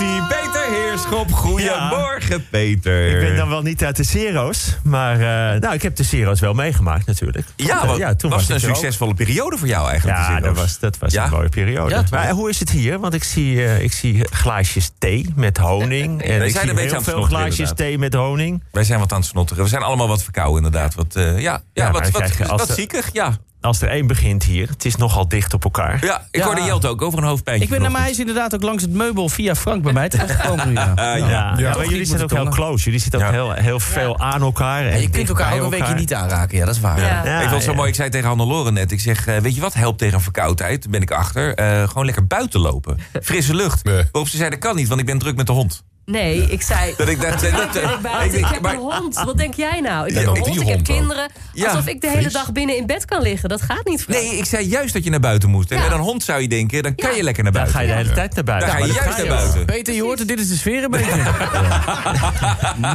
Peter 0.00 0.64
Heerschop. 0.70 1.32
Goedemorgen, 1.32 2.48
Peter. 2.50 3.08
Ik 3.08 3.20
ben 3.28 3.36
dan 3.36 3.48
wel 3.48 3.62
niet 3.62 3.84
uit 3.84 3.96
de 3.96 4.02
Zero's, 4.02 4.76
maar 4.84 5.14
uh, 5.14 5.60
nou, 5.60 5.74
ik 5.74 5.82
heb 5.82 5.96
de 5.96 6.02
Zero's 6.02 6.40
wel 6.40 6.52
meegemaakt 6.54 7.06
natuurlijk. 7.06 7.46
Ja, 7.56 7.76
Want, 7.76 7.88
wat, 7.88 7.96
ja, 7.98 8.14
toen 8.14 8.30
was 8.30 8.38
was 8.46 8.48
het 8.54 8.62
een 8.62 8.68
ook. 8.68 8.74
succesvolle 8.76 9.14
periode 9.14 9.56
voor 9.58 9.68
jou 9.68 9.88
eigenlijk? 9.88 10.18
Ja, 10.18 10.40
dat 10.40 10.56
was, 10.56 10.78
dat 10.78 10.98
was 10.98 11.12
Ja? 11.12 11.24
een 11.24 11.30
mooie 11.30 11.48
periode. 11.48 12.02
Maar 12.10 12.30
hoe 12.30 12.48
is 12.48 12.58
het 12.60 12.70
hier? 12.70 12.98
Want 12.98 13.14
ik 13.14 13.24
zie, 13.24 13.64
eh, 13.64 13.82
ik 13.82 13.92
zie 13.92 14.24
glaasjes 14.30 14.90
thee 14.98 15.32
met 15.36 15.56
honing. 15.56 16.22
En 16.22 16.38
Wij 16.38 16.46
ik 16.46 16.52
zijn 16.52 16.62
zie 16.62 16.70
een 16.70 16.74
beetje 16.74 16.90
heel 16.90 17.02
veel 17.02 17.22
glaasjes 17.22 17.50
inderdaad. 17.58 17.76
thee 17.76 17.98
met 17.98 18.14
honing. 18.14 18.62
Wij 18.70 18.84
zijn 18.84 18.98
wat 18.98 19.12
aan 19.12 19.18
het 19.20 19.28
snotteren. 19.28 19.62
We 19.62 19.68
zijn 19.68 19.82
allemaal 19.82 20.08
wat 20.08 20.22
verkouden 20.22 20.64
inderdaad. 20.64 20.94
Wat, 20.94 21.16
eh, 21.16 21.38
ja, 21.40 21.60
ja, 21.72 21.90
wat, 21.90 22.10
wat, 22.10 22.36
wat 22.36 22.70
ziekig, 22.70 23.08
ja. 23.12 23.36
Als 23.66 23.82
er 23.82 23.88
één 23.88 24.06
begint 24.06 24.42
hier, 24.44 24.68
het 24.68 24.84
is 24.84 24.96
nogal 24.96 25.28
dicht 25.28 25.54
op 25.54 25.64
elkaar. 25.64 26.04
ja. 26.04 26.26
Ik 26.30 26.40
Ja. 26.40 26.46
hoorde 26.46 26.62
Jelte 26.62 26.88
ook 26.88 27.02
over 27.02 27.18
een 27.18 27.24
hoofdpijntje. 27.24 27.64
Ik 27.64 27.70
ben 27.70 27.80
naar 27.80 27.90
mij 27.90 28.10
is 28.10 28.18
inderdaad 28.18 28.54
ook 28.54 28.62
langs 28.62 28.82
het 28.82 28.92
meubel 28.92 29.28
via 29.28 29.54
Frank 29.54 29.82
bij 29.82 29.92
mij 29.92 30.08
terechtgekomen. 30.08 30.72
Ja. 30.96 31.14
Ja. 31.16 31.54
Ja, 31.58 31.76
maar 31.76 31.86
jullie 31.88 32.04
zijn 32.04 32.22
ook 32.22 32.30
heel 32.30 32.48
close. 32.48 32.84
Jullie 32.84 33.00
zitten 33.00 33.24
ook 33.26 33.30
heel, 33.32 33.52
heel 33.52 33.80
veel 33.80 34.18
aan 34.18 34.42
elkaar. 34.42 34.84
En 34.86 34.90
Ja, 34.92 34.96
je 34.96 35.10
kunt 35.10 35.28
elkaar 35.28 35.52
ook 35.58 35.62
een 35.62 35.70
weekje 35.70 35.94
niet 35.94 36.14
aanraken, 36.14 36.58
ja, 36.58 36.64
dat 36.64 36.74
is 36.74 36.80
waar. 36.80 37.00
Ja. 37.00 37.24
Ja, 37.24 37.34
ik 37.36 37.40
vond 37.40 37.50
het 37.54 37.62
zo 37.62 37.70
ja. 37.70 37.76
mooi. 37.76 37.88
Ik 37.88 37.94
zei 37.94 38.08
tegen 38.10 38.26
Hannelore 38.28 38.70
net. 38.72 38.92
Ik 38.92 39.00
zeg, 39.00 39.26
eh, 39.26 39.36
weet 39.36 39.54
je 39.54 39.60
wat 39.60 39.74
helpt 39.74 39.98
tegen 39.98 40.14
een 40.14 40.20
verkoudheid? 40.20 40.82
Daar 40.82 40.90
ben 40.92 41.02
ik 41.02 41.10
achter. 41.10 41.54
Eh, 41.54 41.88
gewoon 41.88 42.04
lekker 42.04 42.26
buiten 42.26 42.60
lopen. 42.60 42.98
Frisse 43.22 43.54
lucht. 43.54 43.84
Nee. 43.84 43.96
Waarop 44.12 44.28
ze 44.28 44.36
zei, 44.36 44.50
dat 44.50 44.58
kan 44.58 44.76
niet, 44.76 44.88
want 44.88 45.00
ik 45.00 45.06
ben 45.06 45.18
druk 45.18 45.36
met 45.36 45.46
de 45.46 45.52
hond. 45.52 45.82
Nee, 46.06 46.42
ik 46.50 46.62
zei... 46.62 46.94
Dat 46.96 47.08
ik 47.08 47.20
dacht, 47.20 47.40
dat, 47.52 47.74
Ik 47.76 47.82
ik 47.82 48.00
buiten. 48.02 48.24
Ik 48.24 48.32
denk, 48.32 48.46
heb 48.52 48.60
maar- 48.60 48.72
een 48.74 48.78
hond. 48.78 49.22
Wat 49.24 49.36
denk 49.38 49.54
jij 49.54 49.80
nou? 49.80 50.06
Ik 50.06 50.12
Ja, 50.12 50.16
heb 50.16 50.26
dan 50.26 50.36
een 50.36 50.42
hond, 50.42 50.60
ik 50.60 50.68
heb 50.68 50.82
kinderen. 50.84 51.30
Ja, 51.52 51.70
Alsof 51.70 51.86
ik 51.86 52.00
de 52.00 52.10
hele 52.10 52.28
dag 52.30 52.52
binnen 52.52 52.76
in 52.76 52.86
bed 52.86 53.04
kan 53.04 53.22
liggen. 53.22 53.48
Dat 53.48 53.62
gaat 53.62 53.84
niet, 53.84 54.02
Frank. 54.02 54.18
Nee, 54.22 54.36
ik 54.36 54.44
zei 54.44 54.66
juist 54.66 54.92
dat 54.92 55.04
je 55.04 55.10
naar 55.10 55.20
buiten 55.20 55.48
moest. 55.50 55.70
En 55.70 55.76
Ja. 55.76 55.82
met 55.82 55.92
een 55.92 55.98
hond 55.98 56.22
zou 56.22 56.40
je 56.40 56.48
denken, 56.48 56.82
dan 56.82 56.94
kan 56.94 57.10
Ja. 57.10 57.16
je 57.16 57.22
lekker 57.22 57.42
naar 57.42 57.52
Dan 57.52 57.62
buiten. 57.62 57.80
ga 57.80 57.86
je 57.86 57.92
de 57.92 58.02
hele 58.02 58.14
tijd 58.14 58.34
naar 58.34 58.44
buiten. 58.44 58.68
Dan 58.68 58.78
ga 58.78 58.84
je 58.86 58.92
dat 58.92 59.02
juist 59.04 59.18
naar 59.18 59.26
buiten. 59.36 59.64
Peter, 59.64 59.94
je 59.94 60.02
hoort 60.02 60.18
het, 60.18 60.28
dit 60.28 60.40
is 60.40 60.48
de 60.48 60.56
sfeer 60.56 60.84
een 60.84 60.90
beetje. 60.96 61.22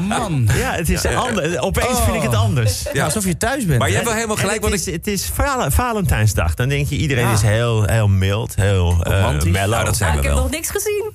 Man. 0.08 0.48
Ja, 0.58 0.72
het 0.74 0.90
is 0.90 1.06
anders. 1.06 1.58
Opeens 1.58 2.00
vind 2.04 2.16
ik 2.16 2.22
het 2.22 2.36
anders. 2.36 2.86
Ja. 2.94 3.04
Alsof 3.06 3.26
je 3.26 3.38
thuis 3.38 3.66
bent. 3.66 3.80
Maar 3.80 3.88
je 3.88 3.94
hebt 3.94 4.06
wel 4.06 4.16
helemaal 4.16 4.36
gelijk. 4.36 4.62
het, 4.62 4.70
Want 4.70 4.88
is, 4.88 4.94
het 4.94 5.08
is 5.08 5.26
Val- 5.34 5.72
Valentijnsdag. 5.72 6.54
Dan 6.56 6.70
denk 6.70 6.88
je, 6.88 6.96
iedereen 6.96 7.26
Ja. 7.28 7.34
is 7.34 7.42
heel, 7.42 7.84
heel 7.86 8.08
mild, 8.08 8.56
heel 8.56 8.98
eh 9.04 9.12
Romantisch. 9.22 9.52
mellow. 9.52 9.86
Dat 9.86 9.98
zijn 9.98 10.10
Ah, 10.10 10.16
we 10.16 10.22
ik 10.22 10.28
heb 10.28 10.34
wel. 10.38 10.44
nog 10.44 10.52
niks 10.52 10.70
gezien. 10.70 11.12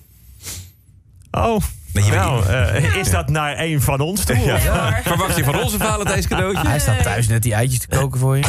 Oh, 1.30 1.60
nou, 2.04 2.44
is 3.00 3.10
dat 3.10 3.28
naar 3.28 3.58
een 3.58 3.82
van 3.82 4.00
ons 4.00 4.24
toe? 4.24 4.52
of? 4.52 4.62
Verwacht 5.02 5.36
je 5.36 5.44
van 5.44 5.62
ons 5.62 5.72
een 5.72 5.78
Valentijnscadeautje? 5.78 6.68
Hij 6.68 6.78
staat 6.78 7.02
thuis 7.02 7.28
net 7.28 7.42
die 7.42 7.54
eitjes 7.54 7.80
te 7.80 7.88
koken 7.88 8.20
voor 8.20 8.36
je. 8.36 8.42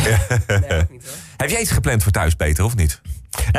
Nee, 0.47 0.59
niet 0.89 1.03
hoor. 1.03 1.15
Heb 1.37 1.49
jij 1.49 1.61
iets 1.61 1.71
gepland 1.71 2.03
voor 2.03 2.11
thuis, 2.11 2.33
Peter, 2.33 2.63
of 2.63 2.75
niet? 2.75 3.01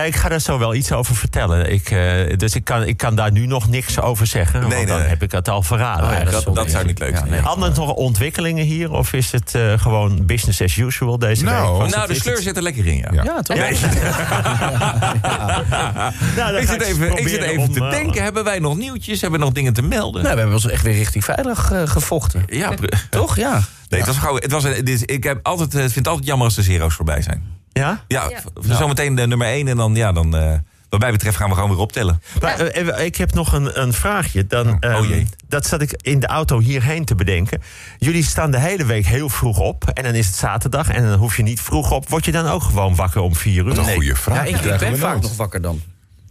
Ik 0.05 0.17
ga 0.17 0.29
daar 0.29 0.41
zo 0.41 0.59
wel 0.59 0.75
iets 0.75 0.93
over 0.93 1.15
vertellen. 1.17 1.73
Ik, 1.73 1.91
eh, 1.91 2.37
dus 2.37 2.55
ik 2.55 2.65
kan, 2.65 2.85
ik 2.87 2.97
kan 2.97 3.15
daar 3.15 3.33
nu 3.33 3.47
nog 3.47 3.69
niks 3.69 4.01
over 4.01 4.27
zeggen. 4.27 4.61
Nee, 4.61 4.77
want 4.77 4.89
dan 4.89 4.99
nee, 4.99 5.09
heb 5.09 5.23
ik 5.23 5.33
het 5.33 5.49
al 5.49 5.63
verraden. 5.63 6.05
Oh 6.07 6.13
ja, 6.13 6.25
dat, 6.25 6.45
dat 6.55 6.65
ja. 6.65 6.71
zou 6.71 6.87
niet 6.87 6.99
leuk 6.99 7.11
Ja, 7.11 7.17
zijn. 7.19 7.31
nee. 7.31 7.41
Anders 7.41 7.77
nog 7.77 7.93
ontwikkelingen 7.93 8.65
hier? 8.65 8.91
Of 8.93 9.13
is 9.13 9.33
het 9.33 9.55
eh, 9.55 9.73
gewoon 9.79 10.27
business 10.27 10.63
as 10.63 10.77
usual 10.77 11.19
deze 11.19 11.45
Nou, 11.45 11.71
week? 11.71 11.81
Was 11.83 11.91
Nou, 11.91 12.07
het- 12.07 12.15
de 12.17 12.21
sleur 12.23 12.35
het- 12.35 12.43
zit 12.45 12.57
er 12.57 12.63
lekker 12.63 12.87
in, 12.87 12.97
ja. 12.97 13.09
Ja. 13.13 13.23
Ja, 13.25 13.43
toch? 13.43 13.57
Ja, 13.57 13.65
is 13.67 13.81
het- 13.87 14.03
Nou, 16.37 16.53
dan 16.53 16.61
Ik 16.63 16.69
zit 16.69 16.83
even, 16.83 17.11
ik 17.11 17.19
zit 17.19 17.25
proberen 17.39 17.49
even 17.49 17.63
om, 17.63 17.73
te 17.73 17.85
eh, 17.85 17.91
denken, 17.91 18.23
hebben 18.23 18.45
wij 18.45 18.59
nog 18.59 18.77
nieuwtjes? 18.77 19.21
Hebben 19.21 19.39
we 19.39 19.45
nog 19.45 19.55
dingen 19.55 19.73
te 19.73 19.83
melden? 19.83 20.23
Nou, 20.23 20.35
we 20.35 20.41
hebben 20.41 20.57
ons 20.57 20.69
echt 20.69 20.83
weer 20.83 20.95
richting 20.95 21.25
veilig 21.25 21.71
eh, 21.73 21.83
gevochten. 21.87 22.43
Ja, 22.47 22.73
Toch? 23.11 23.37
Ja. 23.37 23.61
nee, 23.89 24.01
het 24.01 24.09
was 24.09 24.19
gauw. 24.19 24.35
Het 24.35 24.53
was 24.53 24.65
een, 24.65 24.85
dit, 24.85 25.11
ik 25.11 25.25
heb 25.25 25.39
altijd, 25.43 25.71
vind 25.71 25.95
het 25.95 26.09
altijd 26.09 26.27
jammer 26.27 26.47
als 26.47 26.55
de 26.57 26.63
zero's 26.63 26.95
voorbij 26.95 27.23
zijn. 27.23 27.57
Ja? 27.73 28.05
Ja, 28.09 28.31
Ja. 28.63 28.77
zometeen 28.77 29.15
de 29.15 29.27
nummer 29.27 29.47
1 29.47 29.69
en 29.69 29.77
dan, 29.77 29.95
ja, 29.95 30.13
dan, 30.13 30.37
eh, 30.37 30.53
wat 30.89 31.01
mij 31.01 31.11
betreft 31.11 31.37
gaan 31.37 31.49
we 31.49 31.55
gewoon 31.55 31.71
weer 31.71 31.79
optellen. 31.79 32.23
Maar, 32.41 32.59
eh, 32.61 33.05
ik 33.05 33.17
heb 33.17 33.35
nog 33.35 33.53
een, 33.53 33.81
een 33.81 33.93
vraagje. 33.93 34.47
Dan, 34.47 34.69
Oh 34.69 34.77
ehm, 34.81 35.03
jee. 35.09 35.27
Dat 35.49 35.67
zat 35.67 35.83
ik 35.83 35.93
in 36.03 36.21
de 36.21 36.27
auto 36.27 36.59
hierheen 36.61 37.05
te 37.05 37.15
bedenken. 37.15 37.63
Jullie 37.99 38.25
staan 38.25 38.51
de 38.51 38.59
hele 38.59 38.85
week 38.85 39.07
heel 39.07 39.29
vroeg 39.29 39.59
op. 39.59 39.85
En 39.89 40.03
dan 40.03 40.15
is 40.15 40.27
het 40.27 40.35
zaterdag. 40.37 40.89
En 40.89 41.03
dan 41.09 41.19
hoef 41.19 41.37
je 41.37 41.43
niet 41.43 41.61
vroeg 41.61 41.91
op. 41.91 42.09
Word 42.09 42.25
je 42.25 42.33
dan 42.33 42.47
ook 42.47 42.63
gewoon 42.63 42.95
wakker 42.95 43.21
om 43.21 43.35
vier 43.35 43.65
uur? 43.67 43.75
Wat 43.75 43.87
een 43.87 43.95
goede 43.95 44.17
vraag. 44.17 44.37
Ja, 44.37 44.57
ik, 44.57 44.65
ik 44.65 44.79
ben 44.79 44.99
vaak 44.99 45.21
nog 45.21 45.37
wakker 45.37 45.61
dan. 45.63 45.83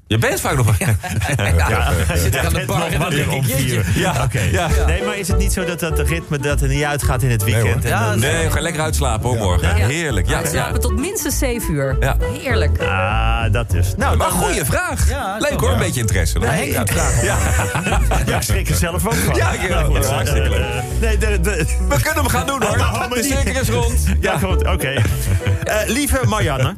Je 0.07 0.17
bent 0.17 0.39
vaak 0.41 0.55
nog... 0.55 0.77
Ja. 0.77 0.95
Ja, 1.69 1.91
zit 2.15 2.35
ik 2.35 2.45
aan 2.45 2.53
de 2.53 2.63
bar 2.65 2.87
en 2.87 2.99
dan 2.99 3.09
denk 3.09 3.45
ik. 3.45 3.85
Ja, 3.95 4.23
oké. 4.23 4.39
Ja. 4.51 4.67
Nee, 4.87 5.03
maar 5.03 5.17
is 5.17 5.27
het 5.27 5.37
niet 5.37 5.53
zo 5.53 5.65
dat 5.65 5.79
dat 5.79 5.99
ritme 5.99 6.37
dat 6.39 6.61
er 6.61 6.67
niet 6.67 6.83
uitgaat 6.83 7.21
in 7.23 7.29
het 7.31 7.43
weekend? 7.43 7.83
En 7.83 7.89
Ja, 7.89 8.09
dan- 8.09 8.19
Nee, 8.19 8.49
ga 8.51 8.61
lekker 8.61 8.81
uitslapen 8.81 9.29
hoor, 9.29 9.37
morgen. 9.37 9.77
Ja. 9.77 9.85
Heerlijk. 9.87 10.27
Ja, 10.29 10.37
We 10.37 10.43
ja. 10.43 10.49
slapen 10.49 10.79
tot 10.79 10.99
minstens 10.99 11.37
7 11.37 11.73
uur. 11.73 11.97
Ja. 11.99 12.15
Heerlijk. 12.41 12.81
Ah, 12.81 13.51
dat 13.51 13.69
dus. 13.69 13.93
Nou, 13.97 14.17
Maar 14.17 14.27
dan, 14.29 14.37
goede 14.37 14.59
eh, 14.59 14.65
vraag. 14.65 15.09
Ja, 15.09 15.35
Leuk 15.39 15.49
toch, 15.49 15.59
hoor, 15.61 15.69
een 15.69 15.75
ja. 15.77 15.83
beetje 15.83 15.99
interesse. 16.01 16.39
Ja, 16.39 16.49
heeft 16.49 16.79
vragen. 16.91 17.23
Ja, 17.25 17.37
ik 18.35 18.41
schrik 18.41 18.69
er 18.69 18.75
zelf 18.75 19.05
ook 19.05 19.13
van. 19.13 19.35
Ja, 19.35 19.51
ik- 19.51 19.67
ja, 19.67 19.83
goed, 19.83 20.05
hartstikke 20.05 20.49
leuk. 20.49 20.59
eh, 20.59 20.67
Nee, 21.01 21.17
de, 21.17 21.39
de, 21.41 21.65
We 21.89 21.95
kunnen 21.95 22.13
hem 22.23 22.27
gaan 22.27 22.47
doen 22.47 22.63
hoor. 22.63 22.77
Oh, 22.77 23.11
De 23.11 23.23
cirkel 23.23 23.61
is 23.61 23.69
rond. 23.69 24.05
Ja, 24.19 24.37
goed, 24.37 24.67
oké. 24.67 24.87
Eh, 25.63 25.75
lieve 25.87 26.19
Marianne. 26.27 26.73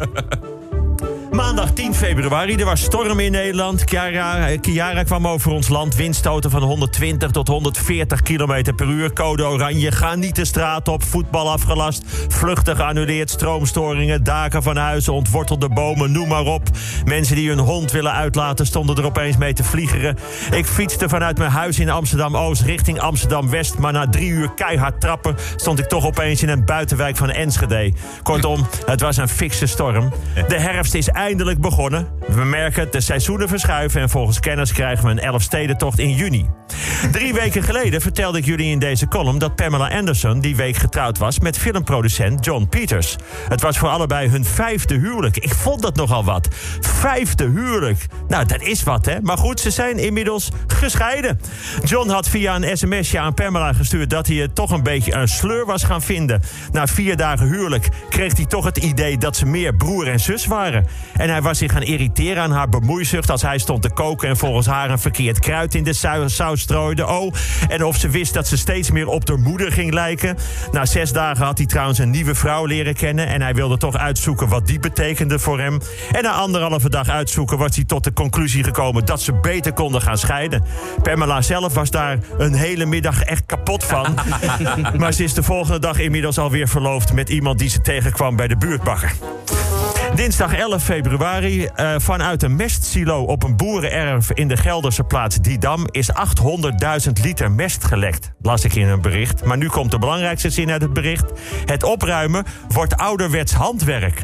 Maandag 1.31 1.71
10 1.73 1.95
februari, 1.95 2.55
er 2.55 2.65
was 2.65 2.81
storm 2.81 3.19
in 3.19 3.31
Nederland. 3.31 3.83
Chiara, 3.85 4.49
eh, 4.49 5.03
kwam 5.05 5.27
over 5.27 5.51
ons 5.51 5.67
land. 5.67 5.95
Windstoten 5.95 6.51
van 6.51 6.63
120 6.63 7.31
tot 7.31 7.47
140 7.47 8.21
km 8.21 8.73
per 8.75 8.87
uur. 8.87 9.13
Code 9.13 9.45
oranje, 9.45 9.91
ga 9.91 10.15
niet 10.15 10.35
de 10.35 10.45
straat 10.45 10.87
op. 10.87 11.03
Voetbal 11.03 11.51
afgelast, 11.51 12.03
vluchten 12.27 12.75
geannuleerd. 12.75 13.29
Stroomstoringen, 13.29 14.23
daken 14.23 14.63
van 14.63 14.77
huizen, 14.77 15.13
ontwortelde 15.13 15.69
bomen, 15.69 16.11
noem 16.11 16.27
maar 16.27 16.45
op. 16.45 16.69
Mensen 17.05 17.35
die 17.35 17.49
hun 17.49 17.59
hond 17.59 17.91
willen 17.91 18.13
uitlaten 18.13 18.65
stonden 18.65 18.95
er 18.95 19.05
opeens 19.05 19.37
mee 19.37 19.53
te 19.53 19.63
vliegeren. 19.63 20.17
Ik 20.51 20.65
fietste 20.65 21.09
vanuit 21.09 21.37
mijn 21.37 21.51
huis 21.51 21.79
in 21.79 21.89
Amsterdam-Oost 21.89 22.61
richting 22.61 22.99
Amsterdam-West. 22.99 23.77
Maar 23.77 23.93
na 23.93 24.09
drie 24.09 24.29
uur 24.29 24.53
keihard 24.53 25.01
trappen 25.01 25.35
stond 25.55 25.79
ik 25.79 25.85
toch 25.85 26.05
opeens 26.05 26.43
in 26.43 26.49
een 26.49 26.65
buitenwijk 26.65 27.17
van 27.17 27.29
Enschede. 27.29 27.93
Kortom, 28.23 28.67
het 28.85 29.01
was 29.01 29.17
een 29.17 29.29
fikse 29.29 29.65
storm. 29.65 30.13
De 30.47 30.59
herfst 30.59 30.93
is 30.93 31.09
eindelijk 31.19 31.61
begonnen. 31.61 32.07
We 32.27 32.43
merken 32.43 32.91
de 32.91 33.01
seizoenen 33.01 33.47
verschuiven 33.47 34.01
en 34.01 34.09
volgens 34.09 34.39
kenners 34.39 34.71
krijgen 34.71 35.05
we 35.05 35.11
een 35.11 35.19
Elfstedentocht 35.19 35.99
in 35.99 36.13
juni. 36.13 36.49
Drie 37.11 37.33
weken 37.33 37.63
geleden 37.63 38.01
vertelde 38.01 38.37
ik 38.37 38.45
jullie 38.45 38.71
in 38.71 38.79
deze 38.79 39.07
column 39.07 39.39
dat 39.39 39.55
Pamela 39.55 39.89
Anderson 39.89 40.39
die 40.39 40.55
week 40.55 40.75
getrouwd 40.75 41.17
was 41.17 41.39
met 41.39 41.57
filmproducent 41.57 42.45
John 42.45 42.67
Peters. 42.69 43.15
Het 43.49 43.61
was 43.61 43.77
voor 43.77 43.89
allebei 43.89 44.29
hun 44.29 44.45
vijfde 44.45 44.95
huwelijk. 44.95 45.37
Ik 45.37 45.53
vond 45.53 45.81
dat 45.81 45.95
nogal 45.95 46.23
wat. 46.23 46.47
Vijfde 46.79 47.43
huwelijk. 47.43 48.05
Nou, 48.27 48.45
dat 48.45 48.61
is 48.61 48.83
wat, 48.83 49.05
hè? 49.05 49.21
Maar 49.21 49.37
goed, 49.37 49.59
ze 49.59 49.71
zijn 49.71 49.97
inmiddels 49.97 50.49
gescheiden. 50.67 51.39
John 51.83 52.09
had 52.09 52.29
via 52.29 52.55
een 52.55 52.77
sms'je 52.77 53.19
aan 53.19 53.33
Pamela 53.33 53.73
gestuurd 53.73 54.09
dat 54.09 54.27
hij 54.27 54.35
het 54.35 54.55
toch 54.55 54.71
een 54.71 54.83
beetje 54.83 55.13
een 55.13 55.27
sleur 55.27 55.65
was 55.65 55.83
gaan 55.83 56.01
vinden. 56.01 56.41
Na 56.71 56.87
vier 56.87 57.17
dagen 57.17 57.47
huwelijk 57.47 57.89
kreeg 58.09 58.35
hij 58.35 58.45
toch 58.45 58.65
het 58.65 58.77
idee 58.77 59.17
dat 59.17 59.35
ze 59.35 59.45
meer 59.45 59.75
broer 59.75 60.07
en 60.07 60.19
zus 60.19 60.45
waren. 60.45 60.85
En 61.19 61.29
hij 61.29 61.41
was 61.41 61.57
zich 61.57 61.71
gaan 61.71 61.81
irriteren 61.81 62.43
aan 62.43 62.51
haar 62.51 62.69
bemoeizucht 62.69 63.29
als 63.29 63.41
hij 63.41 63.57
stond 63.57 63.81
te 63.81 63.89
koken 63.89 64.29
en 64.29 64.37
volgens 64.37 64.67
haar 64.67 64.89
een 64.89 64.99
verkeerd 64.99 65.39
kruid 65.39 65.75
in 65.75 65.83
de 65.83 65.93
sau- 65.93 66.27
saus 66.27 66.61
strooide. 66.61 67.07
Oh, 67.07 67.33
en 67.67 67.83
of 67.83 67.97
ze 67.97 68.09
wist 68.09 68.33
dat 68.33 68.47
ze 68.47 68.57
steeds 68.57 68.91
meer 68.91 69.07
op 69.07 69.27
haar 69.27 69.39
moeder 69.39 69.71
ging 69.71 69.93
lijken. 69.93 70.37
Na 70.71 70.85
zes 70.85 71.11
dagen 71.11 71.45
had 71.45 71.57
hij 71.57 71.67
trouwens 71.67 71.99
een 71.99 72.09
nieuwe 72.09 72.35
vrouw 72.35 72.65
leren 72.65 72.93
kennen 72.93 73.27
en 73.27 73.41
hij 73.41 73.53
wilde 73.53 73.77
toch 73.77 73.97
uitzoeken 73.97 74.47
wat 74.47 74.67
die 74.67 74.79
betekende 74.79 75.39
voor 75.39 75.59
hem. 75.59 75.79
En 76.11 76.23
na 76.23 76.31
anderhalve 76.31 76.89
dag 76.89 77.09
uitzoeken 77.09 77.57
was 77.57 77.75
hij 77.75 77.85
tot 77.85 78.03
de 78.03 78.13
conclusie 78.13 78.63
gekomen 78.63 79.05
dat 79.05 79.21
ze 79.21 79.33
beter 79.33 79.73
konden 79.73 80.01
gaan 80.01 80.17
scheiden. 80.17 80.63
Pamela 81.03 81.41
zelf 81.41 81.73
was 81.73 81.89
daar 81.89 82.19
een 82.37 82.53
hele 82.53 82.85
middag 82.85 83.21
echt 83.21 83.45
kapot 83.45 83.83
van. 83.83 84.15
maar 84.99 85.13
ze 85.13 85.23
is 85.23 85.33
de 85.33 85.43
volgende 85.43 85.79
dag 85.79 85.99
inmiddels 85.99 86.37
alweer 86.37 86.67
verloofd 86.67 87.13
met 87.13 87.29
iemand 87.29 87.59
die 87.59 87.69
ze 87.69 87.81
tegenkwam 87.81 88.35
bij 88.35 88.47
de 88.47 88.57
buurtbakker. 88.57 89.13
Dinsdag 90.19 90.53
11 90.53 90.83
februari. 90.83 91.65
eh, 91.65 91.95
vanuit 91.97 92.43
een 92.43 92.55
mestsilo 92.55 93.23
op 93.23 93.43
een 93.43 93.57
boerenerf 93.57 94.31
in 94.31 94.47
de 94.47 94.57
Gelderse 94.57 95.03
plaats 95.03 95.35
Didam 95.35 95.87
is 95.91 96.09
800.000 96.11 97.11
liter 97.21 97.51
mest 97.51 97.83
gelekt. 97.83 98.31
Las 98.41 98.63
ik 98.63 98.75
in 98.75 98.87
een 98.87 99.01
bericht. 99.01 99.43
Maar 99.43 99.57
nu 99.57 99.67
komt 99.67 99.91
de 99.91 99.99
belangrijkste 99.99 100.49
zin 100.49 100.71
uit 100.71 100.81
het 100.81 100.93
bericht. 100.93 101.31
Het 101.65 101.83
opruimen 101.83 102.45
wordt 102.67 102.97
ouderwets 102.97 103.53
handwerk. 103.53 104.23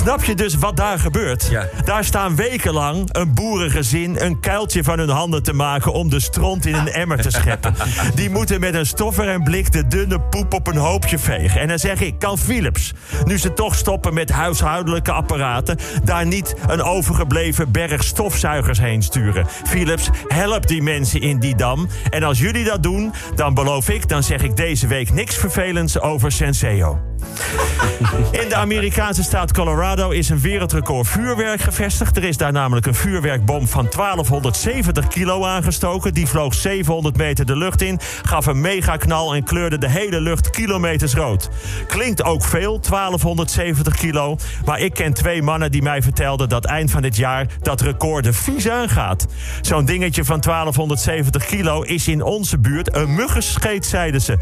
Snap 0.00 0.24
je 0.24 0.34
dus 0.34 0.54
wat 0.54 0.76
daar 0.76 0.98
gebeurt? 0.98 1.48
Ja. 1.50 1.68
Daar 1.84 2.04
staan 2.04 2.36
wekenlang 2.36 3.08
een 3.12 3.34
boerengezin 3.34 4.16
een 4.20 4.40
kuiltje 4.40 4.84
van 4.84 4.98
hun 4.98 5.08
handen 5.08 5.42
te 5.42 5.52
maken 5.52 5.92
om 5.92 6.10
de 6.10 6.20
stront 6.20 6.66
in 6.66 6.74
een 6.74 6.88
emmer 6.88 7.22
te 7.22 7.30
scheppen. 7.30 7.74
Die 8.14 8.30
moeten 8.30 8.60
met 8.60 8.74
een 8.74 8.86
stoffer 8.86 9.28
en 9.28 9.42
blik 9.42 9.72
de 9.72 9.86
dunne 9.86 10.20
poep 10.20 10.54
op 10.54 10.66
een 10.66 10.76
hoopje 10.76 11.18
vegen. 11.18 11.60
En 11.60 11.68
dan 11.68 11.78
zeg 11.78 12.00
ik, 12.00 12.18
kan 12.18 12.38
Philips, 12.38 12.92
nu 13.24 13.38
ze 13.38 13.52
toch 13.52 13.74
stoppen 13.74 14.14
met 14.14 14.30
huishoudelijke 14.30 15.12
apparaten, 15.12 15.78
daar 16.04 16.26
niet 16.26 16.54
een 16.66 16.82
overgebleven 16.82 17.72
berg 17.72 18.04
stofzuigers 18.04 18.78
heen 18.78 19.02
sturen? 19.02 19.46
Philips, 19.64 20.10
help 20.28 20.66
die 20.66 20.82
mensen 20.82 21.20
in 21.20 21.38
die 21.38 21.56
dam. 21.56 21.88
En 22.10 22.22
als 22.22 22.38
jullie 22.38 22.64
dat 22.64 22.82
doen, 22.82 23.12
dan 23.34 23.54
beloof 23.54 23.88
ik, 23.88 24.08
dan 24.08 24.22
zeg 24.22 24.42
ik 24.42 24.56
deze 24.56 24.86
week 24.86 25.12
niks 25.12 25.36
vervelends 25.36 26.00
over 26.00 26.32
Senseo. 26.32 27.09
In 28.42 28.48
de 28.48 28.54
Amerikaanse 28.54 29.22
staat 29.22 29.52
Colorado 29.52 30.10
is 30.10 30.28
een 30.28 30.40
wereldrecord 30.40 31.08
vuurwerk 31.08 31.60
gevestigd. 31.60 32.16
Er 32.16 32.24
is 32.24 32.36
daar 32.36 32.52
namelijk 32.52 32.86
een 32.86 32.94
vuurwerkbom 32.94 33.68
van 33.68 33.88
1270 33.96 35.08
kilo 35.08 35.44
aangestoken. 35.44 36.14
Die 36.14 36.26
vloog 36.26 36.54
700 36.54 37.16
meter 37.16 37.46
de 37.46 37.56
lucht 37.56 37.82
in, 37.82 38.00
gaf 38.22 38.46
een 38.46 38.60
megaknal 38.60 39.34
en 39.34 39.44
kleurde 39.44 39.78
de 39.78 39.88
hele 39.88 40.20
lucht 40.20 40.50
kilometers 40.50 41.14
rood. 41.14 41.48
Klinkt 41.86 42.22
ook 42.22 42.44
veel, 42.44 42.80
1270 42.80 43.96
kilo. 43.96 44.36
Maar 44.64 44.80
ik 44.80 44.94
ken 44.94 45.12
twee 45.12 45.42
mannen 45.42 45.70
die 45.70 45.82
mij 45.82 46.02
vertelden 46.02 46.48
dat 46.48 46.64
eind 46.64 46.90
van 46.90 47.02
dit 47.02 47.16
jaar 47.16 47.46
dat 47.62 47.80
record 47.80 48.24
de 48.24 48.32
vies 48.32 48.68
aangaat. 48.68 49.26
Zo'n 49.60 49.84
dingetje 49.84 50.24
van 50.24 50.40
1270 50.40 51.46
kilo 51.46 51.82
is 51.82 52.08
in 52.08 52.22
onze 52.22 52.58
buurt 52.58 52.94
een 52.94 53.14
muggenscheet, 53.14 53.86
zeiden 53.86 54.20
ze. 54.20 54.38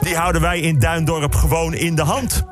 Die 0.00 0.16
houden 0.16 0.40
wij 0.40 0.60
in 0.60 0.78
Duindorp 0.78 1.34
gewoon 1.34 1.74
in 1.74 1.94
de 1.94 2.02
hand. 2.02 2.44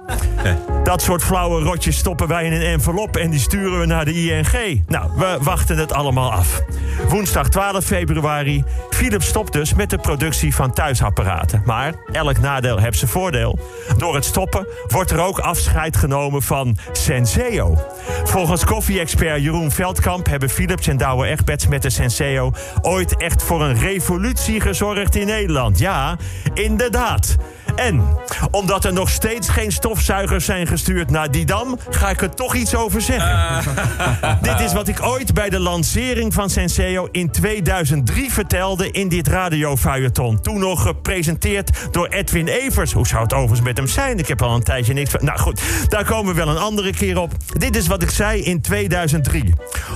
Dat 0.85 1.03
soort 1.03 1.23
flauwe 1.23 1.63
rotjes 1.63 1.97
stoppen 1.97 2.29
wij 2.29 2.45
in 2.45 2.53
een 2.53 2.63
envelop 2.63 3.17
en 3.17 3.31
die 3.31 3.41
sturen 3.41 3.81
we 3.81 3.87
naar 3.87 4.05
de 4.05 4.15
ING. 4.15 4.83
Nou, 4.87 5.11
we 5.17 5.39
wachten 5.41 5.77
het 5.77 5.93
allemaal 5.93 6.33
af. 6.33 6.63
Woensdag 7.09 7.49
12 7.49 7.85
februari. 7.85 8.65
Philips 8.91 9.27
stopt 9.27 9.53
dus 9.53 9.75
met 9.75 9.91
de 9.91 9.99
productie 9.99 10.55
van 10.55 10.73
thuisapparaten. 10.73 11.63
Maar 11.65 11.95
elk 12.13 12.39
nadeel 12.39 12.79
heeft 12.79 12.99
zijn 12.99 13.11
voordeel. 13.11 13.59
Door 13.97 14.15
het 14.15 14.25
stoppen 14.25 14.67
wordt 14.89 15.11
er 15.11 15.21
ook 15.21 15.39
afscheid 15.39 15.97
genomen 15.97 16.43
van 16.43 16.77
Senseo. 16.93 17.79
Volgens 18.25 18.65
koffie-expert 18.65 19.43
Jeroen 19.43 19.71
Veldkamp 19.71 20.27
hebben 20.27 20.51
Philips 20.51 20.87
en 20.87 20.97
Douwe 20.97 21.27
Egberts 21.27 21.67
met 21.67 21.83
de 21.83 21.91
Senseo 21.91 22.53
ooit 22.83 23.17
echt 23.17 23.43
voor 23.43 23.63
een 23.63 23.79
revolutie 23.79 24.61
gezorgd 24.61 25.17
in 25.17 25.27
Nederland. 25.27 25.79
Ja, 25.79 26.17
inderdaad. 26.55 27.37
En 27.77 28.03
omdat 28.51 28.85
er 28.85 28.93
nog 28.93 29.11
steeds 29.11 29.49
geen 29.49 29.73
stofzuigers 29.73 30.45
zijn 30.45 30.67
gestuurd 30.67 31.11
naar 31.11 31.31
Didam, 31.31 31.79
ga 31.91 32.11
ik 32.11 32.23
er 32.23 32.35
toch 32.35 32.55
iets 32.55 32.75
over 32.75 33.01
zeggen. 33.01 33.63
dit 34.43 34.61
is 34.61 34.73
wat 34.73 34.89
ik 34.89 35.03
ooit 35.03 35.35
bij 35.35 35.51
de 35.51 35.59
lancering 35.59 36.35
van 36.35 36.51
Senseo 36.51 37.09
in 37.11 37.31
2003 37.31 38.33
vertelde 38.33 38.91
in 38.91 39.09
dit 39.09 39.29
radiofeuilleton. 39.29 40.41
Toen 40.41 40.59
nog 40.59 40.83
gepresenteerd 40.83 41.71
door 41.91 42.07
Edwin 42.07 42.49
Evers. 42.49 42.93
Hoe 42.93 43.07
zou 43.07 43.23
het 43.23 43.33
overigens 43.33 43.61
met 43.61 43.77
hem 43.77 43.87
zijn? 43.87 44.19
Ik 44.19 44.29
heb 44.29 44.43
al 44.43 44.55
een 44.55 44.63
tijdje 44.63 44.93
niks 44.93 45.11
van. 45.11 45.25
Nou 45.25 45.39
goed, 45.39 45.63
daar 45.89 46.05
komen 46.05 46.35
we 46.35 46.45
wel 46.45 46.55
een 46.55 46.63
andere 46.63 46.93
keer 46.93 47.19
op. 47.19 47.33
Dit 47.59 47.77
is 47.77 47.87
wat 47.87 48.03
ik 48.03 48.11
zei 48.11 48.43
in 48.43 48.61
2003. 48.61 49.55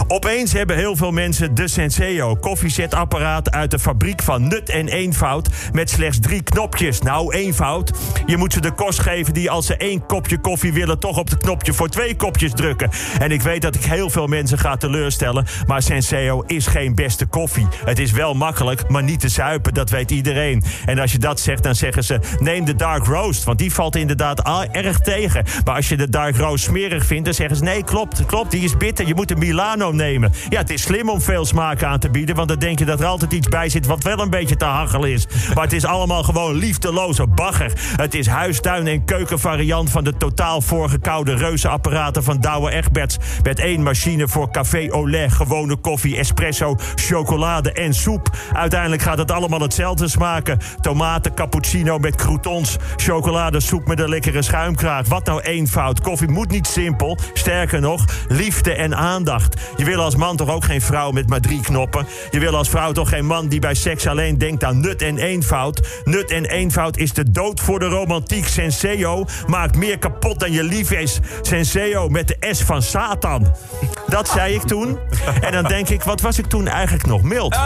Opeens 0.08 0.52
hebben 0.52 0.76
heel 0.76 0.96
veel 0.96 1.10
mensen 1.10 1.54
de 1.54 1.68
Senseo 1.68 2.34
koffiezetapparaat 2.34 3.50
uit 3.50 3.70
de 3.70 3.78
fabriek 3.78 4.22
van 4.22 4.48
Nut 4.48 4.68
en 4.68 4.88
Eenvoud 4.88 5.48
met 5.72 5.90
slechts 5.90 6.18
drie 6.20 6.42
knopjes. 6.42 7.00
Nou, 7.00 7.34
eenvoud. 7.34 7.69
Je 8.26 8.36
moet 8.36 8.52
ze 8.52 8.60
de 8.60 8.70
kost 8.70 8.98
geven 8.98 9.34
die 9.34 9.50
als 9.50 9.66
ze 9.66 9.76
één 9.76 10.06
kopje 10.06 10.38
koffie 10.38 10.72
willen... 10.72 10.98
toch 10.98 11.18
op 11.18 11.28
het 11.28 11.38
knopje 11.38 11.72
voor 11.72 11.88
twee 11.88 12.16
kopjes 12.16 12.52
drukken. 12.52 12.90
En 13.18 13.30
ik 13.30 13.42
weet 13.42 13.62
dat 13.62 13.74
ik 13.74 13.84
heel 13.84 14.10
veel 14.10 14.26
mensen 14.26 14.58
ga 14.58 14.76
teleurstellen... 14.76 15.46
maar 15.66 15.82
Senseo 15.82 16.42
is 16.46 16.66
geen 16.66 16.94
beste 16.94 17.26
koffie. 17.26 17.66
Het 17.84 17.98
is 17.98 18.12
wel 18.12 18.34
makkelijk, 18.34 18.88
maar 18.88 19.02
niet 19.02 19.20
te 19.20 19.28
zuipen, 19.28 19.74
dat 19.74 19.90
weet 19.90 20.10
iedereen. 20.10 20.64
En 20.86 20.98
als 20.98 21.12
je 21.12 21.18
dat 21.18 21.40
zegt, 21.40 21.62
dan 21.62 21.74
zeggen 21.74 22.04
ze... 22.04 22.18
neem 22.38 22.64
de 22.64 22.74
Dark 22.74 23.06
Roast, 23.06 23.44
want 23.44 23.58
die 23.58 23.72
valt 23.72 23.96
inderdaad 23.96 24.68
erg 24.72 24.98
tegen. 24.98 25.44
Maar 25.64 25.74
als 25.74 25.88
je 25.88 25.96
de 25.96 26.08
Dark 26.08 26.36
Roast 26.36 26.64
smerig 26.64 27.06
vindt, 27.06 27.24
dan 27.24 27.34
zeggen 27.34 27.56
ze... 27.56 27.62
nee, 27.62 27.84
klopt, 27.84 28.26
klopt, 28.26 28.50
die 28.50 28.64
is 28.64 28.76
bitter, 28.76 29.06
je 29.06 29.14
moet 29.14 29.30
een 29.30 29.38
Milano 29.38 29.92
nemen. 29.92 30.32
Ja, 30.48 30.58
het 30.58 30.70
is 30.70 30.82
slim 30.82 31.08
om 31.08 31.20
veel 31.20 31.44
smaken 31.44 31.88
aan 31.88 31.98
te 31.98 32.10
bieden... 32.10 32.36
want 32.36 32.48
dan 32.48 32.58
denk 32.58 32.78
je 32.78 32.84
dat 32.84 33.00
er 33.00 33.06
altijd 33.06 33.32
iets 33.32 33.48
bij 33.48 33.68
zit 33.68 33.86
wat 33.86 34.02
wel 34.02 34.18
een 34.18 34.30
beetje 34.30 34.56
te 34.56 34.64
hachelen 34.64 35.10
is. 35.10 35.26
Maar 35.54 35.64
het 35.64 35.72
is 35.72 35.84
allemaal 35.84 36.22
gewoon 36.22 36.54
liefdeloze 36.54 37.26
Het 37.96 38.14
is 38.14 38.26
huistuin- 38.26 38.86
en 38.86 39.04
keukenvariant 39.04 39.90
van 39.90 40.04
de 40.04 40.16
totaal 40.16 40.60
voorgekoude 40.60 41.34
reuzenapparaten 41.34 42.22
van 42.22 42.40
Douwe 42.40 42.70
Egberts. 42.70 43.16
Met 43.42 43.58
één 43.58 43.82
machine 43.82 44.28
voor 44.28 44.50
café 44.50 44.88
au 44.88 45.10
lait, 45.10 45.32
gewone 45.32 45.76
koffie, 45.76 46.16
espresso, 46.16 46.76
chocolade 46.94 47.72
en 47.72 47.94
soep. 47.94 48.28
Uiteindelijk 48.52 49.02
gaat 49.02 49.18
het 49.18 49.30
allemaal 49.30 49.60
hetzelfde 49.60 50.08
smaken. 50.08 50.58
Tomaten, 50.80 51.34
cappuccino 51.34 51.98
met 51.98 52.16
croutons, 52.16 52.76
chocoladesoep 52.96 53.86
met 53.86 54.00
een 54.00 54.08
lekkere 54.08 54.42
schuimkraag. 54.42 55.08
Wat 55.08 55.26
nou 55.26 55.40
eenvoud? 55.40 56.00
Koffie 56.00 56.28
moet 56.28 56.50
niet 56.50 56.66
simpel. 56.66 57.18
Sterker 57.32 57.80
nog, 57.80 58.04
liefde 58.28 58.74
en 58.74 58.96
aandacht. 58.96 59.60
Je 59.76 59.84
wil 59.84 60.00
als 60.00 60.16
man 60.16 60.36
toch 60.36 60.50
ook 60.50 60.64
geen 60.64 60.82
vrouw 60.82 61.10
met 61.10 61.28
maar 61.28 61.40
drie 61.40 61.60
knoppen? 61.60 62.06
Je 62.30 62.40
wil 62.40 62.56
als 62.56 62.68
vrouw 62.68 62.92
toch 62.92 63.08
geen 63.08 63.26
man 63.26 63.48
die 63.48 63.60
bij 63.60 63.74
seks 63.74 64.06
alleen 64.06 64.38
denkt 64.38 64.64
aan 64.64 64.80
nut 64.80 65.02
en 65.02 65.18
eenvoud? 65.18 66.00
Nut 66.04 66.30
en 66.30 66.44
eenvoud 66.44 66.96
is 66.96 67.12
de 67.12 67.30
dood 67.30 67.49
voor 67.54 67.78
de 67.78 67.86
romantiek. 67.86 68.48
Senseo 68.48 69.24
maakt 69.46 69.76
meer 69.76 69.98
kapot 69.98 70.40
dan 70.40 70.52
je 70.52 70.62
lief 70.62 70.90
is. 70.90 71.20
Senseo 71.42 72.08
met 72.08 72.28
de 72.28 72.36
S 72.50 72.62
van 72.62 72.82
Satan. 72.82 73.54
Dat 74.06 74.28
zei 74.28 74.54
ik 74.54 74.62
toen. 74.62 74.98
En 75.40 75.52
dan 75.52 75.64
denk 75.64 75.88
ik, 75.88 76.02
wat 76.02 76.20
was 76.20 76.38
ik 76.38 76.46
toen 76.46 76.68
eigenlijk 76.68 77.06
nog 77.06 77.22
mild? 77.22 77.56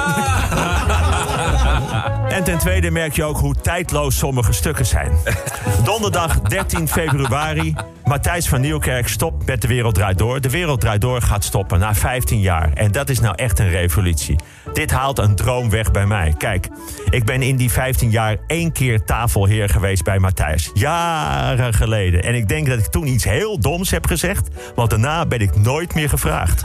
En 2.35 2.45
ten 2.45 2.59
tweede 2.59 2.91
merk 2.91 3.13
je 3.13 3.25
ook 3.25 3.39
hoe 3.39 3.55
tijdloos 3.55 4.19
sommige 4.19 4.53
stukken 4.53 4.87
zijn. 4.87 5.13
Donderdag 5.85 6.41
13 6.41 6.89
februari. 6.89 7.75
Matthijs 8.05 8.49
van 8.49 8.61
Nieuwkerk 8.61 9.09
stopt 9.09 9.47
met 9.47 9.63
De 9.63 9.69
Wereld 9.69 9.95
Draait 9.95 10.19
Door. 10.19 10.41
De 10.41 10.51
Wereld 10.51 10.81
Draait 10.81 11.01
Door 11.01 11.23
gaat 11.23 11.45
stoppen 11.45 11.79
na 11.79 11.95
15 11.95 12.41
jaar. 12.41 12.73
En 12.73 12.93
dat 12.93 13.09
is 13.09 13.21
nou 13.21 13.35
echt 13.35 13.59
een 13.59 13.69
revolutie. 13.69 14.39
Dit 14.73 14.91
haalt 14.91 15.19
een 15.19 15.35
droom 15.35 15.71
weg 15.71 15.91
bij 15.91 16.07
mij. 16.07 16.35
Kijk, 16.39 16.69
ik 17.11 17.25
ben 17.25 17.43
in 17.43 17.57
die 17.57 17.71
15 17.71 18.11
jaar 18.11 18.37
één 18.47 18.73
keer 18.73 19.05
tafelheer 19.05 19.69
geweest 19.69 20.05
bij 20.05 20.19
Matthijs. 20.19 20.71
Jaren 20.73 21.75
geleden. 21.75 22.23
En 22.23 22.35
ik 22.35 22.49
denk 22.49 22.67
dat 22.67 22.79
ik 22.79 22.87
toen 22.87 23.07
iets 23.07 23.25
heel 23.25 23.59
doms 23.59 23.91
heb 23.91 24.07
gezegd. 24.07 24.49
Want 24.75 24.91
daarna 24.91 25.27
ben 25.27 25.41
ik 25.41 25.57
nooit 25.57 25.95
meer 25.95 26.09
gevraagd. 26.09 26.63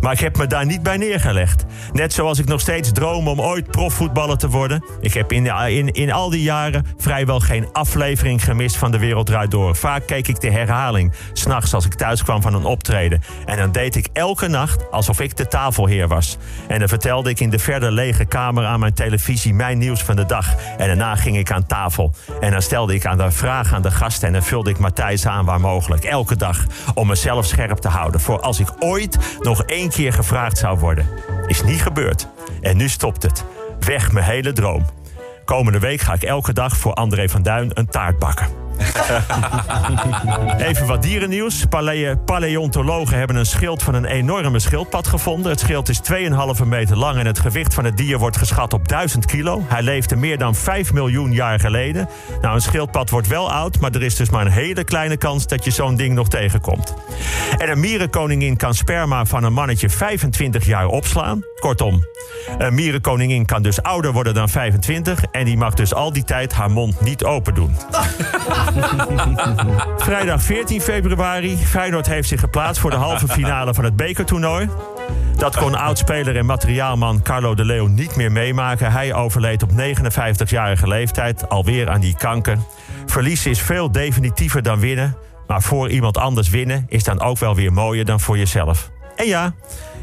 Maar 0.00 0.12
ik 0.12 0.20
heb 0.20 0.36
me 0.36 0.46
daar 0.46 0.66
niet 0.66 0.82
bij 0.82 0.96
neergelegd. 0.96 1.64
Net 1.92 2.12
zoals 2.12 2.38
ik 2.38 2.46
nog 2.46 2.60
steeds 2.60 2.92
droom 2.92 3.28
om 3.28 3.40
ooit 3.40 3.70
profvoetballer 3.70 4.38
te 4.38 4.48
worden. 4.48 4.84
Ik 5.00 5.14
heb 5.14 5.32
in, 5.32 5.46
in, 5.46 5.92
in 5.92 6.12
al 6.12 6.30
die 6.30 6.42
jaren 6.42 6.86
vrijwel 6.98 7.40
geen 7.40 7.68
aflevering 7.72 8.44
gemist 8.44 8.76
van 8.76 8.90
De 8.90 8.98
Wereld 8.98 9.26
Draait 9.26 9.50
Door. 9.50 9.76
Vaak 9.76 10.06
keek 10.06 10.28
ik 10.28 10.40
de 10.40 10.50
herhaling, 10.50 11.12
s'nachts 11.32 11.74
als 11.74 11.86
ik 11.86 11.94
thuis 11.94 12.22
kwam 12.22 12.42
van 12.42 12.54
een 12.54 12.64
optreden. 12.64 13.22
En 13.44 13.56
dan 13.56 13.72
deed 13.72 13.96
ik 13.96 14.08
elke 14.12 14.48
nacht 14.48 14.90
alsof 14.90 15.20
ik 15.20 15.36
de 15.36 15.48
tafelheer 15.48 16.08
was. 16.08 16.36
En 16.68 16.78
dan 16.78 16.88
vertelde 16.88 17.30
ik 17.30 17.40
in 17.40 17.50
de 17.50 17.58
verder 17.58 17.92
lege 17.92 18.24
kamer 18.24 18.64
aan 18.64 18.80
mijn 18.80 18.94
televisie 18.94 19.54
mijn 19.54 19.78
nieuws 19.78 20.02
van 20.02 20.16
de 20.16 20.26
dag. 20.26 20.54
En 20.76 20.86
daarna 20.86 21.16
ging 21.16 21.36
ik 21.36 21.50
aan 21.50 21.66
tafel. 21.66 22.12
En 22.40 22.50
dan 22.50 22.62
stelde 22.62 22.94
ik 22.94 23.06
aan 23.06 23.16
de 23.16 23.30
vraag 23.30 23.72
aan 23.72 23.82
de 23.82 23.90
gasten 23.90 24.26
en 24.26 24.32
dan 24.32 24.42
vulde 24.42 24.70
ik 24.70 24.78
Matthijs 24.78 25.26
aan 25.26 25.44
waar 25.44 25.60
mogelijk. 25.60 26.04
Elke 26.04 26.36
dag. 26.36 26.64
Om 26.94 27.06
mezelf 27.06 27.46
scherp 27.46 27.78
te 27.78 27.88
houden. 27.88 28.20
Voor 28.20 28.40
als 28.40 28.60
ik 28.60 28.68
ooit 28.78 29.18
nog 29.40 29.62
één 29.66 29.88
keer 29.88 30.12
gevraagd 30.12 30.58
zou 30.58 30.78
worden. 30.78 31.08
Is 31.46 31.62
niet 31.62 31.82
gebeurd. 31.82 32.28
En 32.60 32.76
nu 32.76 32.88
stopt 32.88 33.22
het. 33.22 33.44
Weg 33.80 34.12
mijn 34.12 34.24
hele 34.24 34.52
droom. 34.52 34.84
Komende 35.44 35.78
week 35.78 36.00
ga 36.00 36.12
ik 36.12 36.22
elke 36.22 36.52
dag 36.52 36.76
voor 36.76 36.92
André 36.94 37.28
van 37.28 37.42
Duin 37.42 37.70
een 37.74 37.86
taart 37.88 38.18
bakken. 38.18 38.65
Even 40.68 40.86
wat 40.86 41.02
dierennieuws. 41.02 41.64
Paleo- 41.68 42.16
Paleontologen 42.16 43.18
hebben 43.18 43.36
een 43.36 43.46
schild 43.46 43.82
van 43.82 43.94
een 43.94 44.04
enorme 44.04 44.58
schildpad 44.58 45.06
gevonden. 45.06 45.50
Het 45.50 45.60
schild 45.60 45.88
is 45.88 46.00
2,5 46.58 46.66
meter 46.66 46.96
lang 46.96 47.18
en 47.18 47.26
het 47.26 47.38
gewicht 47.38 47.74
van 47.74 47.84
het 47.84 47.96
dier 47.96 48.18
wordt 48.18 48.36
geschat 48.36 48.72
op 48.72 48.88
1000 48.88 49.24
kilo. 49.24 49.62
Hij 49.66 49.82
leefde 49.82 50.16
meer 50.16 50.38
dan 50.38 50.54
5 50.54 50.92
miljoen 50.92 51.32
jaar 51.32 51.60
geleden. 51.60 52.08
Nou, 52.40 52.54
een 52.54 52.60
schildpad 52.60 53.10
wordt 53.10 53.26
wel 53.26 53.52
oud, 53.52 53.80
maar 53.80 53.90
er 53.90 54.02
is 54.02 54.16
dus 54.16 54.30
maar 54.30 54.46
een 54.46 54.52
hele 54.52 54.84
kleine 54.84 55.16
kans 55.16 55.46
dat 55.46 55.64
je 55.64 55.70
zo'n 55.70 55.96
ding 55.96 56.14
nog 56.14 56.28
tegenkomt. 56.28 56.94
En 57.58 57.70
een 57.70 57.80
mierenkoningin 57.80 58.56
kan 58.56 58.74
sperma 58.74 59.24
van 59.24 59.44
een 59.44 59.52
mannetje 59.52 59.88
25 59.90 60.64
jaar 60.64 60.86
opslaan. 60.86 61.40
Kortom, 61.60 62.04
een 62.58 62.74
mierenkoningin 62.74 63.44
kan 63.46 63.62
dus 63.62 63.82
ouder 63.82 64.12
worden 64.12 64.34
dan 64.34 64.48
25 64.48 65.22
en 65.30 65.44
die 65.44 65.56
mag 65.56 65.74
dus 65.74 65.94
al 65.94 66.12
die 66.12 66.24
tijd 66.24 66.52
haar 66.52 66.70
mond 66.70 67.00
niet 67.00 67.24
open 67.24 67.54
doen. 67.54 67.76
Vrijdag 69.96 70.42
14 70.42 70.80
februari. 70.80 71.56
Feyenoord 71.56 72.06
heeft 72.06 72.28
zich 72.28 72.40
geplaatst 72.40 72.80
voor 72.80 72.90
de 72.90 72.96
halve 72.96 73.28
finale 73.28 73.74
van 73.74 73.84
het 73.84 73.96
bekertoernooi. 73.96 74.68
Dat 75.36 75.56
kon 75.56 75.74
oudspeler 75.74 76.36
en 76.36 76.46
materiaalman 76.46 77.22
Carlo 77.22 77.54
de 77.54 77.64
Leeuw 77.64 77.86
niet 77.86 78.16
meer 78.16 78.32
meemaken. 78.32 78.92
Hij 78.92 79.14
overleed 79.14 79.62
op 79.62 79.70
59-jarige 79.70 80.88
leeftijd, 80.88 81.48
alweer 81.48 81.90
aan 81.90 82.00
die 82.00 82.16
kanker. 82.16 82.58
Verliezen 83.06 83.50
is 83.50 83.60
veel 83.60 83.92
definitiever 83.92 84.62
dan 84.62 84.80
winnen. 84.80 85.16
Maar 85.46 85.62
voor 85.62 85.90
iemand 85.90 86.18
anders 86.18 86.48
winnen 86.48 86.86
is 86.88 87.04
dan 87.04 87.20
ook 87.20 87.38
wel 87.38 87.54
weer 87.54 87.72
mooier 87.72 88.04
dan 88.04 88.20
voor 88.20 88.38
jezelf. 88.38 88.90
En 89.16 89.26
ja, 89.26 89.54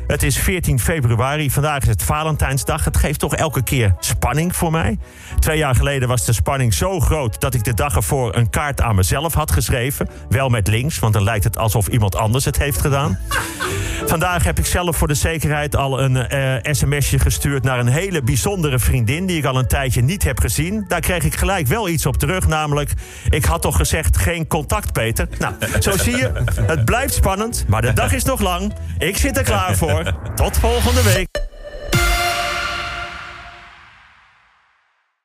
Het 0.07 0.24
is 0.24 0.38
14 0.38 0.79
februari. 0.79 1.51
Vandaag 1.51 1.81
is 1.81 1.88
het 1.88 2.03
Valentijnsdag. 2.03 2.86
Het 2.86 2.98
geeft 2.98 3.19
toch 3.19 3.36
elke 3.36 3.63
keer 3.63 3.95
spanning 4.00 4.55
voor 4.55 4.72
mij. 4.72 4.98
Twee 5.39 5.57
jaar 5.57 5.75
geleden 5.75 6.07
was 6.07 6.25
de 6.25 6.33
spanning 6.33 6.74
zo 6.74 7.00
groot 7.00 7.41
dat 7.41 7.53
ik 7.53 7.63
de 7.63 7.74
dag 7.74 7.95
ervoor 7.95 8.36
een 8.36 8.50
kaart 8.50 8.81
aan 8.81 8.95
mezelf 8.95 9.33
had 9.33 9.51
geschreven. 9.51 10.10
Wel 10.29 10.50
met 10.50 10.67
links, 10.67 11.00
want 11.00 11.13
dan 11.13 11.24
lijkt 11.24 11.43
het 11.43 11.57
alsof 11.57 11.88
iemand 11.88 12.15
anders 12.15 12.45
het 12.45 12.57
heeft 12.57 12.81
gedaan. 12.81 13.19
Vandaag 14.05 14.43
heb 14.43 14.60
ik 14.60 14.65
zelf 14.65 14.98
voor 14.98 15.07
de 15.07 15.13
zekerheid 15.13 15.75
al 15.75 16.01
een 16.01 16.27
eh, 16.27 16.74
sms'je 16.74 17.19
gestuurd 17.19 17.63
naar 17.63 17.79
een 17.79 17.88
hele 17.88 18.22
bijzondere 18.22 18.79
vriendin 18.79 19.25
die 19.25 19.38
ik 19.38 19.45
al 19.45 19.57
een 19.57 19.67
tijdje 19.67 20.01
niet 20.01 20.24
heb 20.24 20.39
gezien. 20.39 20.86
Daar 20.88 21.00
kreeg 21.00 21.24
ik 21.24 21.36
gelijk 21.36 21.67
wel 21.67 21.89
iets 21.89 22.05
op 22.05 22.17
terug, 22.17 22.48
namelijk 22.48 22.91
ik 23.29 23.45
had 23.45 23.62
toch 23.62 23.75
gezegd 23.75 24.17
geen 24.17 24.48
contact, 24.48 24.93
Peter. 24.93 25.27
Nou, 25.39 25.53
zo 25.79 25.98
zie 25.98 26.17
je, 26.17 26.31
het 26.62 26.86
blijft 26.86 27.13
spannend, 27.13 27.65
maar 27.67 27.81
de 27.81 27.93
dag 27.93 28.13
is 28.13 28.24
nog 28.24 28.41
lang. 28.41 28.74
Ik 28.98 29.17
zit 29.17 29.38
er 29.38 29.43
klaar 29.43 29.75
Tot 30.36 30.58
volgende 30.58 31.04
week. 31.04 31.33